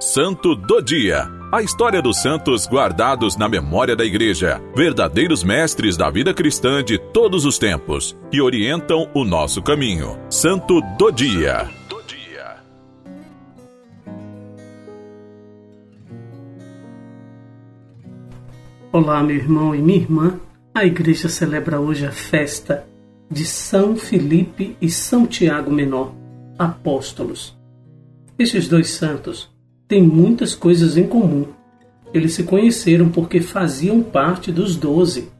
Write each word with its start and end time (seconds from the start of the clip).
Santo 0.00 0.54
do 0.54 0.80
Dia. 0.80 1.28
A 1.50 1.60
história 1.60 2.00
dos 2.00 2.22
santos 2.22 2.68
guardados 2.68 3.36
na 3.36 3.48
memória 3.48 3.96
da 3.96 4.04
Igreja, 4.04 4.62
verdadeiros 4.72 5.42
mestres 5.42 5.96
da 5.96 6.08
vida 6.08 6.32
cristã 6.32 6.84
de 6.84 6.98
todos 6.98 7.44
os 7.44 7.58
tempos, 7.58 8.16
que 8.30 8.40
orientam 8.40 9.10
o 9.12 9.24
nosso 9.24 9.60
caminho. 9.60 10.16
Santo 10.30 10.80
do 10.96 11.10
Dia. 11.10 11.68
Olá, 18.92 19.20
meu 19.20 19.34
irmão 19.34 19.74
e 19.74 19.82
minha 19.82 19.98
irmã. 19.98 20.38
A 20.72 20.84
igreja 20.84 21.28
celebra 21.28 21.80
hoje 21.80 22.06
a 22.06 22.12
festa 22.12 22.86
de 23.28 23.44
São 23.44 23.96
Felipe 23.96 24.76
e 24.80 24.88
São 24.88 25.26
Tiago 25.26 25.72
Menor, 25.72 26.14
apóstolos. 26.56 27.58
Estes 28.38 28.68
dois 28.68 28.90
santos 28.90 29.57
têm 29.88 30.02
muitas 30.02 30.54
coisas 30.54 30.96
em 30.96 31.06
comum. 31.06 31.46
Eles 32.12 32.34
se 32.34 32.44
conheceram 32.44 33.08
porque 33.08 33.40
faziam 33.40 34.02
parte 34.02 34.52
dos 34.52 34.76
doze, 34.76 35.30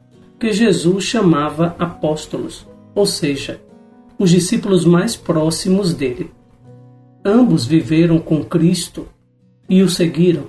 que 0.40 0.52
Jesus 0.52 1.04
chamava 1.04 1.76
apóstolos, 1.78 2.66
ou 2.94 3.04
seja, 3.04 3.60
os 4.18 4.30
discípulos 4.30 4.84
mais 4.84 5.14
próximos 5.14 5.94
dele. 5.94 6.30
Ambos 7.24 7.66
viveram 7.66 8.18
com 8.18 8.42
Cristo 8.42 9.06
e 9.68 9.82
o 9.82 9.88
seguiram. 9.88 10.44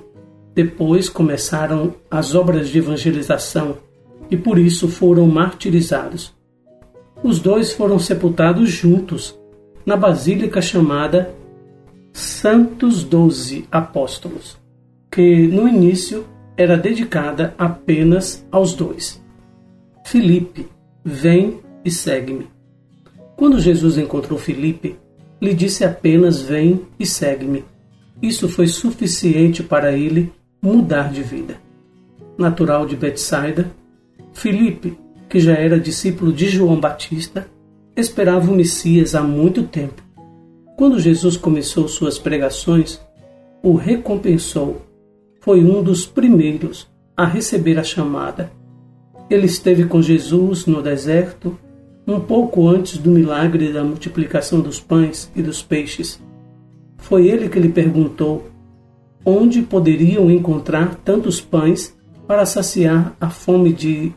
Depois 0.56 1.09
começaram 1.09 1.95
as 2.09 2.34
obras 2.34 2.70
de 2.70 2.78
evangelização 2.78 3.78
e 4.31 4.38
por 4.38 4.58
isso 4.58 4.88
foram 4.88 5.28
martirizados. 5.28 6.34
Os 7.23 7.40
dois 7.40 7.73
foram 7.73 8.00
sepultados 8.00 8.70
juntos 8.70 9.38
na 9.86 9.98
basílica 9.98 10.62
chamada 10.62 11.34
Santos 12.13 13.04
Doze 13.04 13.66
Apóstolos, 13.72 14.58
que 15.12 15.48
no 15.48 15.67
início 15.67 16.26
era 16.58 16.77
dedicada 16.77 17.53
apenas 17.58 18.45
aos 18.52 18.73
dois. 18.73 19.23
Filipe, 20.06 20.67
vem 21.03 21.59
e 21.86 21.92
segue-me. 21.92 22.47
Quando 23.36 23.59
Jesus 23.59 23.97
encontrou 23.97 24.38
Filipe, 24.38 24.97
lhe 25.42 25.53
disse 25.53 25.86
apenas: 25.86 26.42
Vem 26.42 26.81
e 27.00 27.06
segue-me. 27.06 27.64
Isso 28.22 28.50
foi 28.50 28.67
suficiente 28.67 29.64
para 29.64 29.94
ele 29.94 30.34
mudar 30.62 31.12
de 31.12 31.23
vida. 31.23 31.56
Natural 32.38 32.86
de 32.86 32.95
Betsaida, 32.95 33.72
Filipe, 34.34 34.97
que 35.30 35.39
já 35.39 35.53
era 35.53 35.80
discípulo 35.80 36.34
de 36.34 36.50
João 36.50 36.80
Batista, 36.80 37.47
esperava 37.95 38.52
o 38.52 38.56
Messias 38.56 39.16
há 39.16 39.22
muito 39.22 39.64
tempo 39.64 40.09
quando 40.80 40.97
Jesus 40.97 41.35
começou 41.35 41.89
suas 41.89 42.17
pregações, 42.17 43.02
o 43.61 43.75
recompensou. 43.75 44.81
Foi 45.41 45.61
um 45.61 45.83
dos 45.83 46.05
primeiros 46.05 46.88
a 47.17 47.25
receber 47.25 47.77
a 47.77 47.83
chamada. 47.83 48.49
Ele 49.30 49.45
esteve 49.45 49.83
com 49.83 50.02
Jesus 50.02 50.66
no 50.66 50.81
deserto 50.81 51.59
um 52.07 52.17
pouco 52.17 52.66
antes 52.66 52.97
do 52.97 53.09
milagre 53.09 53.73
da 53.73 53.83
multiplicação 53.83 54.61
dos 54.61 54.80
pães 54.80 55.30
e 55.35 55.41
dos 55.41 55.61
peixes. 55.61 56.17
Foi 56.95 57.27
ele 57.27 57.50
que 57.50 57.59
lhe 57.59 57.67
perguntou 57.67 58.50
onde 59.25 59.61
poderiam 59.61 60.31
encontrar 60.31 60.95
tantos 61.03 61.41
pães 61.41 61.94
para 62.25 62.45
saciar 62.45 63.17
a 63.19 63.30
fome 63.30 63.73
de 63.73 64.13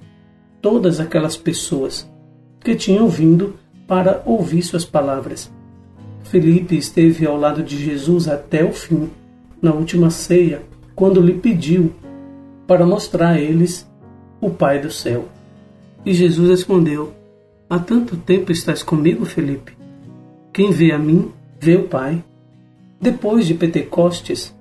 todas 0.60 1.00
aquelas 1.00 1.36
pessoas 1.36 2.08
que 2.60 2.76
tinham 2.76 3.08
vindo 3.08 3.56
para 3.84 4.22
ouvir 4.24 4.62
suas 4.62 4.84
palavras. 4.84 5.50
Felipe 6.24 6.76
esteve 6.76 7.26
ao 7.26 7.36
lado 7.36 7.62
de 7.62 7.76
Jesus 7.76 8.28
até 8.28 8.64
o 8.64 8.72
fim, 8.72 9.10
na 9.60 9.72
última 9.72 10.10
ceia, 10.10 10.62
quando 10.94 11.20
lhe 11.20 11.34
pediu 11.34 11.92
para 12.66 12.86
mostrar 12.86 13.30
a 13.30 13.40
eles 13.40 13.88
o 14.40 14.50
Pai 14.50 14.80
do 14.80 14.90
céu. 14.90 15.26
E 16.04 16.12
Jesus 16.12 16.48
respondeu: 16.48 17.12
Há 17.68 17.78
tanto 17.78 18.16
tempo 18.16 18.50
estás 18.50 18.82
comigo, 18.82 19.24
Felipe? 19.24 19.72
Quem 20.52 20.70
vê 20.70 20.92
a 20.92 20.98
mim, 20.98 21.30
vê 21.60 21.76
o 21.76 21.88
Pai. 21.88 22.22
Depois 23.00 23.46
de 23.46 23.54
Pentecostes, 23.54 24.54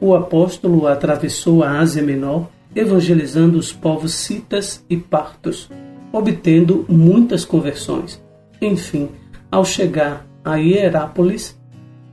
o 0.00 0.14
apóstolo 0.14 0.86
atravessou 0.86 1.62
a 1.62 1.78
Ásia 1.78 2.02
Menor, 2.02 2.48
evangelizando 2.74 3.58
os 3.58 3.72
povos 3.72 4.14
citas 4.14 4.84
e 4.88 4.96
partos, 4.96 5.70
obtendo 6.12 6.84
muitas 6.88 7.44
conversões. 7.44 8.22
Enfim, 8.60 9.08
ao 9.50 9.64
chegar 9.64 10.26
a 10.46 10.54
Hierápolis, 10.58 11.58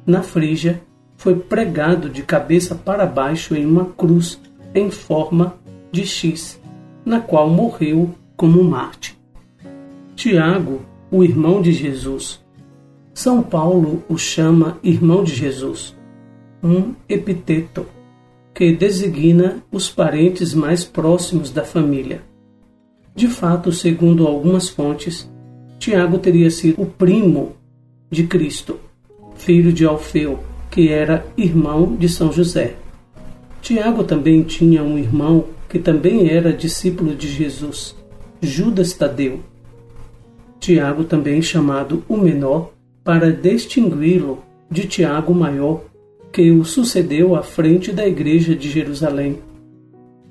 na 0.07 0.23
Frígia, 0.23 0.81
foi 1.16 1.35
pregado 1.35 2.09
de 2.09 2.23
cabeça 2.23 2.73
para 2.73 3.05
baixo 3.05 3.53
em 3.55 3.63
uma 3.63 3.85
cruz 3.85 4.41
em 4.73 4.89
forma 4.89 5.55
de 5.91 6.03
X, 6.03 6.59
na 7.05 7.21
qual 7.21 7.47
morreu 7.47 8.09
como 8.35 8.63
Marte. 8.63 9.16
Tiago, 10.16 10.81
o 11.11 11.23
irmão 11.23 11.61
de 11.61 11.71
Jesus. 11.71 12.44
São 13.13 13.44
Paulo 13.44 14.03
o 14.09 14.17
chama 14.17 14.79
irmão 14.83 15.23
de 15.23 15.35
Jesus, 15.35 15.95
um 16.63 16.95
epiteto 17.07 17.85
que 18.51 18.71
designa 18.71 19.57
os 19.71 19.91
parentes 19.91 20.55
mais 20.55 20.83
próximos 20.83 21.51
da 21.51 21.63
família. 21.63 22.23
De 23.15 23.27
fato, 23.27 23.71
segundo 23.71 24.25
algumas 24.25 24.69
fontes, 24.69 25.31
Tiago 25.77 26.17
teria 26.17 26.50
sido 26.50 26.81
o 26.81 26.88
primo 26.88 27.53
de 28.13 28.28
Cristo, 28.28 28.79
filho 29.35 29.74
de 29.74 29.85
Alfeu, 29.85 30.40
que 30.69 30.88
era 30.88 31.25
irmão 31.35 31.96
de 31.96 32.07
São 32.07 32.31
José. 32.31 32.75
Tiago 33.62 34.03
também 34.03 34.44
tinha 34.44 34.84
um 34.84 34.97
irmão 34.97 35.46
que 35.68 35.79
também 35.79 36.29
era 36.29 36.53
discípulo 36.53 37.16
de 37.16 37.28
Jesus, 37.28 37.96
Judas 38.40 38.94
Tadeu. 38.94 39.40
Tiago 40.59 41.03
também 41.03 41.41
chamado 41.41 42.03
o 42.07 42.16
menor 42.16 42.72
para 43.03 43.31
distingui-lo 43.31 44.44
de 44.69 44.88
Tiago 44.88 45.34
maior, 45.34 45.81
que 46.31 46.51
o 46.51 46.63
sucedeu 46.63 47.35
à 47.35 47.44
frente 47.44 47.91
da 47.91 48.07
igreja 48.07 48.56
de 48.56 48.69
Jerusalém, 48.69 49.40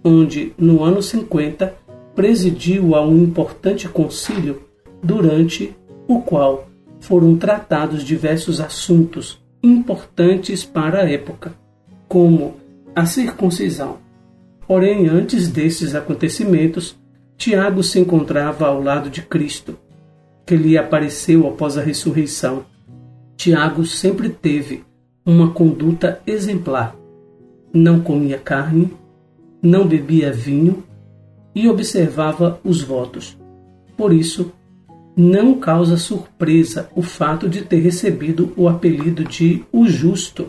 onde 0.04 0.53
no 0.56 0.82
ano 0.82 1.03
50 1.03 1.75
presidiu 2.14 2.94
a 2.94 3.04
um 3.04 3.22
importante 3.22 3.88
concílio 3.88 4.62
durante 5.03 5.75
o 6.09 6.20
qual 6.20 6.72
foram 7.02 7.36
tratados 7.36 8.04
diversos 8.04 8.60
assuntos 8.60 9.42
importantes 9.60 10.64
para 10.64 11.02
a 11.02 11.10
época, 11.10 11.52
como 12.08 12.54
a 12.94 13.04
circuncisão. 13.04 13.98
Porém, 14.66 15.08
antes 15.08 15.48
desses 15.48 15.96
acontecimentos, 15.96 16.96
Tiago 17.36 17.82
se 17.82 17.98
encontrava 17.98 18.66
ao 18.66 18.80
lado 18.80 19.10
de 19.10 19.20
Cristo, 19.20 19.76
que 20.46 20.54
lhe 20.56 20.78
apareceu 20.78 21.46
após 21.48 21.76
a 21.76 21.82
ressurreição. 21.82 22.64
Tiago 23.36 23.84
sempre 23.84 24.28
teve 24.28 24.84
uma 25.26 25.50
conduta 25.50 26.20
exemplar. 26.24 26.96
Não 27.74 28.00
comia 28.00 28.38
carne, 28.38 28.92
não 29.60 29.88
bebia 29.88 30.32
vinho 30.32 30.84
e 31.52 31.69
observava 31.69 32.60
os 32.64 32.80
votos. 32.80 33.36
Por 33.96 34.12
isso, 34.12 34.52
não 35.17 35.55
causa 35.59 35.97
surpresa 35.97 36.89
o 36.95 37.03
fato 37.03 37.49
de 37.49 37.62
ter 37.62 37.81
recebido 37.81 38.53
o 38.56 38.69
apelido 38.69 39.25
de 39.25 39.65
o 39.73 39.87
Justo. 39.87 40.49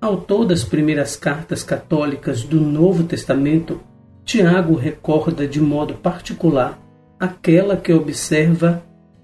Autor 0.00 0.46
das 0.46 0.64
primeiras 0.64 1.16
cartas 1.16 1.62
católicas 1.62 2.42
do 2.42 2.60
Novo 2.60 3.04
Testamento, 3.04 3.80
Tiago 4.24 4.74
recorda 4.74 5.46
de 5.46 5.60
modo 5.60 5.94
particular 5.94 6.78
aquela 7.20 7.76
que 7.76 7.92
observa 7.92 8.82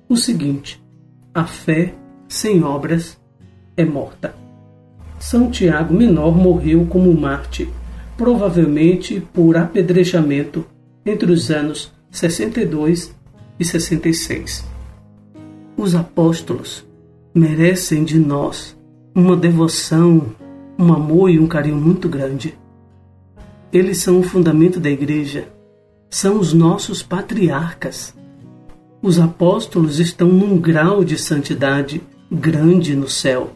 o 0.08 0.16
seguinte: 0.16 0.82
a 1.34 1.44
fé 1.44 1.94
sem 2.28 2.62
obras 2.62 3.18
é 3.76 3.84
morta. 3.84 4.34
São 5.18 5.50
Tiago 5.50 5.94
Menor 5.94 6.36
morreu 6.36 6.86
como 6.86 7.12
Marte, 7.14 7.68
provavelmente 8.16 9.20
por 9.32 9.56
apedrejamento 9.56 10.64
entre 11.04 11.30
os 11.30 11.50
anos 11.50 11.92
62 12.10 13.14
e 13.60 13.64
66. 13.64 14.64
Os 15.76 15.94
apóstolos 15.94 16.86
merecem 17.34 18.02
de 18.02 18.18
nós 18.18 18.74
uma 19.14 19.36
devoção, 19.36 20.34
um 20.78 20.90
amor 20.92 21.30
e 21.30 21.38
um 21.38 21.46
carinho 21.46 21.76
muito 21.76 22.08
grande. 22.08 22.58
Eles 23.70 23.98
são 23.98 24.18
o 24.18 24.22
fundamento 24.22 24.80
da 24.80 24.90
igreja, 24.90 25.46
são 26.08 26.40
os 26.40 26.54
nossos 26.54 27.02
patriarcas. 27.02 28.14
Os 29.02 29.20
apóstolos 29.20 30.00
estão 30.00 30.28
num 30.28 30.58
grau 30.58 31.04
de 31.04 31.18
santidade 31.18 32.00
grande 32.32 32.96
no 32.96 33.08
céu, 33.08 33.52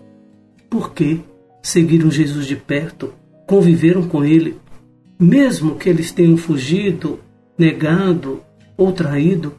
porque 0.69 1.21
seguiram 1.63 2.11
Jesus 2.11 2.47
de 2.47 2.57
perto, 2.57 3.13
conviveram 3.47 4.07
com 4.07 4.23
ele, 4.23 4.59
mesmo 5.19 5.77
que 5.77 5.89
eles 5.89 6.13
tenham 6.13 6.37
fugido, 6.37 7.21
negado 7.57 8.41
ou 8.77 8.93
traído, 8.93 9.55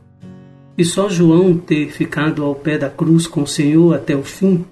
e 0.77 0.83
só 0.83 1.07
João 1.07 1.57
ter 1.57 1.91
ficado 1.91 2.43
ao 2.43 2.55
pé 2.55 2.77
da 2.77 2.89
cruz 2.89 3.27
com 3.27 3.43
o 3.43 3.47
Senhor 3.47 3.95
até 3.95 4.15
o 4.15 4.23
fim, 4.23 4.65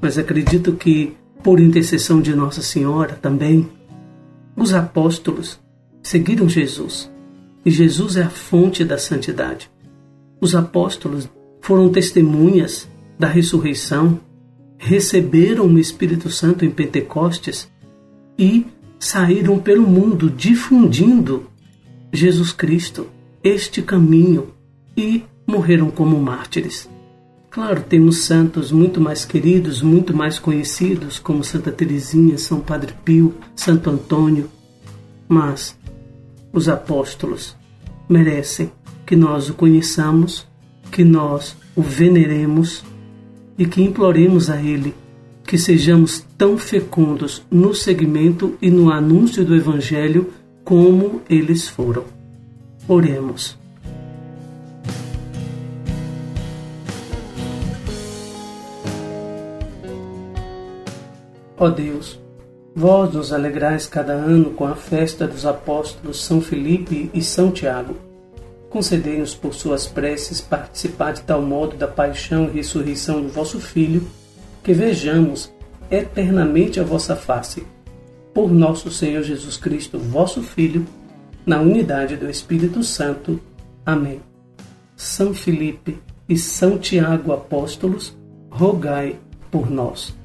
mas 0.00 0.18
acredito 0.18 0.72
que 0.72 1.14
por 1.42 1.58
intercessão 1.58 2.20
de 2.20 2.34
Nossa 2.34 2.62
Senhora 2.62 3.18
também, 3.20 3.68
os 4.56 4.74
apóstolos 4.74 5.58
seguiram 6.02 6.48
Jesus 6.48 7.10
e 7.64 7.70
Jesus 7.70 8.16
é 8.16 8.22
a 8.22 8.30
fonte 8.30 8.84
da 8.84 8.98
santidade. 8.98 9.70
Os 10.40 10.54
apóstolos 10.54 11.28
foram 11.60 11.90
testemunhas 11.90 12.88
da 13.18 13.26
ressurreição, 13.26 14.18
receberam 14.78 15.66
o 15.66 15.78
Espírito 15.78 16.30
Santo 16.30 16.64
em 16.64 16.70
Pentecostes 16.70 17.70
e 18.38 18.66
saíram 18.98 19.58
pelo 19.58 19.86
mundo 19.86 20.30
difundindo 20.30 21.46
Jesus 22.12 22.52
Cristo, 22.52 23.06
este 23.42 23.82
caminho, 23.82 24.48
e 25.00 25.24
morreram 25.46 25.90
como 25.90 26.20
mártires. 26.20 26.88
Claro, 27.50 27.82
temos 27.82 28.18
santos 28.18 28.70
muito 28.70 29.00
mais 29.00 29.24
queridos, 29.24 29.82
muito 29.82 30.14
mais 30.14 30.38
conhecidos, 30.38 31.18
como 31.18 31.42
Santa 31.42 31.72
Teresinha, 31.72 32.38
São 32.38 32.60
Padre 32.60 32.94
Pio, 33.04 33.34
Santo 33.56 33.90
Antônio, 33.90 34.48
mas 35.28 35.76
os 36.52 36.68
apóstolos 36.68 37.56
merecem 38.08 38.70
que 39.06 39.16
nós 39.16 39.48
o 39.48 39.54
conheçamos, 39.54 40.46
que 40.92 41.02
nós 41.02 41.56
o 41.74 41.82
veneremos 41.82 42.84
e 43.58 43.66
que 43.66 43.82
imploremos 43.82 44.48
a 44.48 44.62
Ele 44.62 44.94
que 45.50 45.58
sejamos 45.58 46.24
tão 46.38 46.56
fecundos 46.56 47.42
no 47.50 47.74
segmento 47.74 48.56
e 48.62 48.70
no 48.70 48.88
anúncio 48.88 49.44
do 49.44 49.56
Evangelho 49.56 50.32
como 50.62 51.22
eles 51.28 51.68
foram. 51.68 52.04
Oremos. 52.86 53.59
Ó 61.62 61.68
Deus, 61.68 62.18
vós 62.74 63.12
nos 63.12 63.34
alegrais 63.34 63.86
cada 63.86 64.14
ano 64.14 64.52
com 64.52 64.64
a 64.64 64.74
festa 64.74 65.28
dos 65.28 65.44
apóstolos 65.44 66.24
São 66.24 66.40
Felipe 66.40 67.10
e 67.12 67.22
São 67.22 67.50
Tiago. 67.50 67.96
Concedei-nos 68.70 69.34
por 69.34 69.52
suas 69.52 69.86
preces 69.86 70.40
participar 70.40 71.12
de 71.12 71.20
tal 71.20 71.42
modo 71.42 71.76
da 71.76 71.86
paixão 71.86 72.46
e 72.46 72.52
ressurreição 72.52 73.20
do 73.20 73.28
vosso 73.28 73.60
Filho, 73.60 74.08
que 74.64 74.72
vejamos 74.72 75.52
eternamente 75.90 76.80
a 76.80 76.82
vossa 76.82 77.14
face. 77.14 77.62
Por 78.32 78.50
nosso 78.50 78.90
Senhor 78.90 79.22
Jesus 79.22 79.58
Cristo, 79.58 79.98
vosso 79.98 80.42
Filho, 80.42 80.86
na 81.44 81.60
unidade 81.60 82.16
do 82.16 82.30
Espírito 82.30 82.82
Santo. 82.82 83.38
Amém. 83.84 84.22
São 84.96 85.34
Felipe 85.34 85.98
e 86.26 86.38
São 86.38 86.78
Tiago 86.78 87.34
apóstolos, 87.34 88.16
rogai 88.50 89.16
por 89.50 89.70
nós. 89.70 90.18